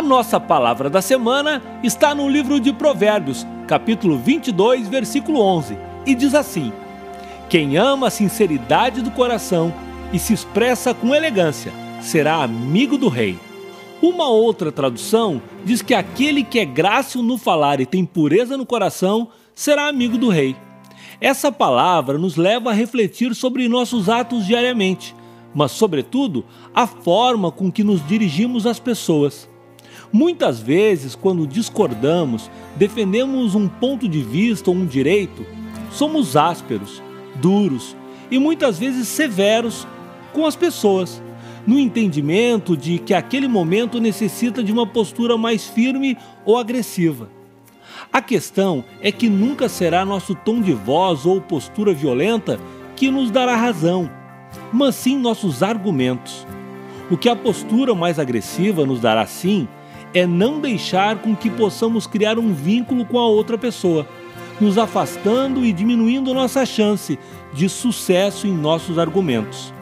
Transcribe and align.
A 0.00 0.02
nossa 0.02 0.40
palavra 0.40 0.88
da 0.88 1.02
semana 1.02 1.62
está 1.82 2.14
no 2.14 2.26
livro 2.26 2.58
de 2.58 2.72
Provérbios, 2.72 3.46
capítulo 3.66 4.16
22, 4.16 4.88
versículo 4.88 5.42
11, 5.42 5.76
e 6.06 6.14
diz 6.14 6.34
assim: 6.34 6.72
Quem 7.50 7.76
ama 7.76 8.06
a 8.06 8.10
sinceridade 8.10 9.02
do 9.02 9.10
coração 9.10 9.70
e 10.10 10.18
se 10.18 10.32
expressa 10.32 10.94
com 10.94 11.14
elegância 11.14 11.70
será 12.00 12.42
amigo 12.42 12.96
do 12.96 13.10
rei. 13.10 13.38
Uma 14.00 14.26
outra 14.26 14.72
tradução 14.72 15.42
diz 15.66 15.82
que 15.82 15.92
aquele 15.92 16.44
que 16.44 16.58
é 16.58 16.64
grácil 16.64 17.22
no 17.22 17.36
falar 17.36 17.78
e 17.78 17.84
tem 17.84 18.06
pureza 18.06 18.56
no 18.56 18.64
coração 18.64 19.28
será 19.54 19.86
amigo 19.86 20.16
do 20.16 20.30
rei. 20.30 20.56
Essa 21.20 21.52
palavra 21.52 22.16
nos 22.16 22.36
leva 22.36 22.70
a 22.70 22.72
refletir 22.72 23.34
sobre 23.34 23.68
nossos 23.68 24.08
atos 24.08 24.46
diariamente, 24.46 25.14
mas, 25.54 25.72
sobretudo, 25.72 26.42
a 26.74 26.86
forma 26.86 27.52
com 27.52 27.70
que 27.70 27.84
nos 27.84 28.02
dirigimos 28.08 28.66
às 28.66 28.80
pessoas. 28.80 29.49
Muitas 30.12 30.58
vezes, 30.58 31.14
quando 31.14 31.46
discordamos, 31.46 32.50
defendemos 32.74 33.54
um 33.54 33.68
ponto 33.68 34.08
de 34.08 34.20
vista 34.22 34.68
ou 34.68 34.76
um 34.76 34.84
direito, 34.84 35.46
somos 35.92 36.36
ásperos, 36.36 37.00
duros 37.36 37.96
e 38.28 38.38
muitas 38.38 38.78
vezes 38.78 39.06
severos 39.06 39.86
com 40.32 40.46
as 40.46 40.56
pessoas, 40.56 41.22
no 41.64 41.78
entendimento 41.78 42.76
de 42.76 42.98
que 42.98 43.14
aquele 43.14 43.46
momento 43.46 44.00
necessita 44.00 44.64
de 44.64 44.72
uma 44.72 44.86
postura 44.86 45.36
mais 45.36 45.66
firme 45.66 46.16
ou 46.44 46.58
agressiva. 46.58 47.28
A 48.12 48.20
questão 48.20 48.84
é 49.00 49.12
que 49.12 49.28
nunca 49.28 49.68
será 49.68 50.04
nosso 50.04 50.34
tom 50.34 50.60
de 50.60 50.72
voz 50.72 51.24
ou 51.24 51.40
postura 51.40 51.92
violenta 51.92 52.58
que 52.96 53.10
nos 53.10 53.30
dará 53.30 53.54
razão, 53.54 54.10
mas 54.72 54.96
sim 54.96 55.16
nossos 55.16 55.62
argumentos. 55.62 56.44
O 57.08 57.16
que 57.16 57.28
a 57.28 57.36
postura 57.36 57.94
mais 57.94 58.18
agressiva 58.18 58.84
nos 58.84 59.00
dará 59.00 59.26
sim 59.26 59.68
é 60.12 60.26
não 60.26 60.60
deixar 60.60 61.18
com 61.18 61.34
que 61.34 61.50
possamos 61.50 62.06
criar 62.06 62.38
um 62.38 62.52
vínculo 62.52 63.04
com 63.04 63.18
a 63.18 63.26
outra 63.26 63.56
pessoa, 63.56 64.06
nos 64.60 64.76
afastando 64.76 65.64
e 65.64 65.72
diminuindo 65.72 66.34
nossa 66.34 66.66
chance 66.66 67.18
de 67.52 67.68
sucesso 67.68 68.46
em 68.46 68.52
nossos 68.52 68.98
argumentos. 68.98 69.72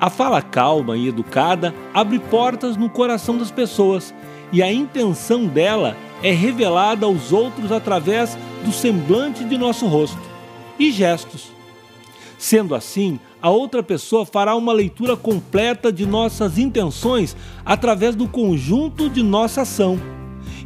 A 0.00 0.10
fala 0.10 0.42
calma 0.42 0.96
e 0.96 1.08
educada 1.08 1.74
abre 1.92 2.18
portas 2.18 2.76
no 2.76 2.90
coração 2.90 3.38
das 3.38 3.50
pessoas 3.50 4.14
e 4.52 4.62
a 4.62 4.72
intenção 4.72 5.46
dela 5.46 5.96
é 6.22 6.30
revelada 6.30 7.06
aos 7.06 7.32
outros 7.32 7.72
através 7.72 8.36
do 8.64 8.72
semblante 8.72 9.44
de 9.44 9.56
nosso 9.56 9.86
rosto 9.86 10.20
e 10.78 10.90
gestos. 10.90 11.52
Sendo 12.44 12.74
assim, 12.74 13.18
a 13.40 13.48
outra 13.48 13.82
pessoa 13.82 14.26
fará 14.26 14.54
uma 14.54 14.70
leitura 14.70 15.16
completa 15.16 15.90
de 15.90 16.04
nossas 16.04 16.58
intenções 16.58 17.34
através 17.64 18.14
do 18.14 18.28
conjunto 18.28 19.08
de 19.08 19.22
nossa 19.22 19.62
ação 19.62 19.98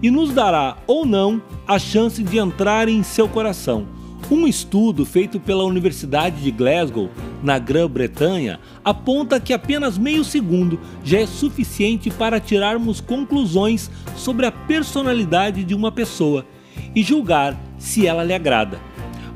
e 0.02 0.10
nos 0.10 0.34
dará 0.34 0.76
ou 0.88 1.06
não 1.06 1.40
a 1.68 1.78
chance 1.78 2.20
de 2.20 2.36
entrar 2.36 2.88
em 2.88 3.04
seu 3.04 3.28
coração. 3.28 3.86
Um 4.28 4.44
estudo 4.48 5.06
feito 5.06 5.38
pela 5.38 5.62
Universidade 5.62 6.42
de 6.42 6.50
Glasgow, 6.50 7.10
na 7.44 7.60
Grã-Bretanha, 7.60 8.58
aponta 8.84 9.38
que 9.38 9.52
apenas 9.52 9.96
meio 9.96 10.24
segundo 10.24 10.80
já 11.04 11.20
é 11.20 11.26
suficiente 11.28 12.10
para 12.10 12.40
tirarmos 12.40 13.00
conclusões 13.00 13.88
sobre 14.16 14.46
a 14.46 14.50
personalidade 14.50 15.62
de 15.62 15.76
uma 15.76 15.92
pessoa 15.92 16.44
e 16.92 17.04
julgar 17.04 17.56
se 17.78 18.04
ela 18.04 18.24
lhe 18.24 18.34
agrada. 18.34 18.80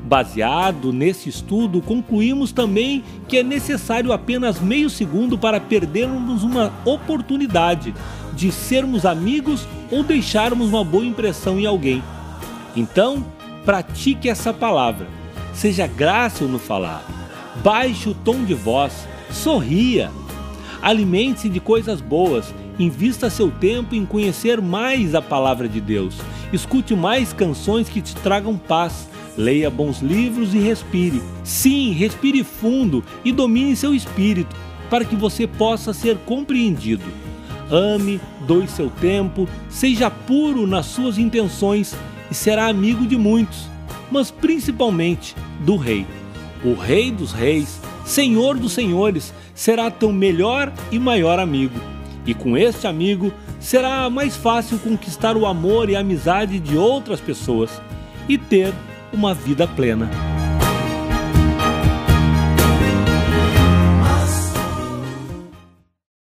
Baseado 0.03 0.91
nesse 0.91 1.29
estudo, 1.29 1.81
concluímos 1.81 2.51
também 2.51 3.03
que 3.27 3.37
é 3.37 3.43
necessário 3.43 4.11
apenas 4.11 4.59
meio 4.59 4.89
segundo 4.89 5.37
para 5.37 5.61
perdermos 5.61 6.43
uma 6.43 6.73
oportunidade 6.83 7.93
de 8.33 8.51
sermos 8.51 9.05
amigos 9.05 9.65
ou 9.89 10.03
deixarmos 10.03 10.69
uma 10.69 10.83
boa 10.83 11.05
impressão 11.05 11.57
em 11.57 11.65
alguém. 11.65 12.03
Então, 12.75 13.25
pratique 13.63 14.27
essa 14.27 14.51
palavra. 14.51 15.07
Seja 15.53 15.87
grácil 15.87 16.49
no 16.49 16.59
falar. 16.59 17.05
Baixe 17.63 18.09
o 18.09 18.13
tom 18.13 18.43
de 18.43 18.53
voz. 18.53 19.07
Sorria. 19.31 20.11
Alimente-se 20.81 21.47
de 21.47 21.61
coisas 21.61 22.01
boas. 22.01 22.53
Invista 22.77 23.29
seu 23.29 23.49
tempo 23.49 23.95
em 23.95 24.05
conhecer 24.05 24.59
mais 24.59 25.15
a 25.15 25.21
palavra 25.21 25.69
de 25.69 25.79
Deus. 25.79 26.17
Escute 26.51 26.93
mais 26.93 27.31
canções 27.31 27.87
que 27.87 28.01
te 28.01 28.15
tragam 28.15 28.57
paz 28.57 29.07
Leia 29.37 29.69
bons 29.69 29.99
livros 29.99 30.53
e 30.53 30.59
respire. 30.59 31.21
Sim, 31.43 31.91
respire 31.91 32.43
fundo 32.43 33.03
e 33.25 33.31
domine 33.31 33.75
seu 33.75 33.93
espírito 33.93 34.55
para 34.89 35.03
que 35.03 35.15
você 35.15 35.47
possa 35.47 35.93
ser 35.93 36.17
compreendido. 36.19 37.03
Ame, 37.71 38.21
doe 38.45 38.67
seu 38.67 38.89
tempo, 38.89 39.47
seja 39.69 40.11
puro 40.11 40.67
nas 40.67 40.85
suas 40.85 41.17
intenções 41.17 41.95
e 42.29 42.35
será 42.35 42.67
amigo 42.67 43.07
de 43.07 43.17
muitos, 43.17 43.67
mas 44.11 44.29
principalmente 44.29 45.35
do 45.61 45.77
Rei. 45.77 46.05
O 46.63 46.75
Rei 46.75 47.11
dos 47.11 47.31
Reis, 47.31 47.81
Senhor 48.05 48.57
dos 48.57 48.73
Senhores, 48.73 49.33
será 49.55 49.89
teu 49.89 50.11
melhor 50.11 50.71
e 50.91 50.99
maior 50.99 51.39
amigo. 51.39 51.79
E 52.25 52.33
com 52.33 52.55
este 52.55 52.85
amigo 52.85 53.33
será 53.59 54.09
mais 54.09 54.35
fácil 54.35 54.77
conquistar 54.77 55.35
o 55.35 55.45
amor 55.47 55.89
e 55.89 55.95
a 55.95 56.01
amizade 56.01 56.59
de 56.59 56.77
outras 56.77 57.19
pessoas 57.19 57.81
e 58.29 58.37
ter 58.37 58.73
uma 59.13 59.33
vida 59.33 59.67
plena. 59.67 60.32